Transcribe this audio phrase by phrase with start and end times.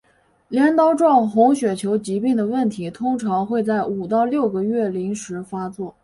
[0.47, 5.95] 镰刀状红血球疾病的问题通常会在五到六个月龄时发作。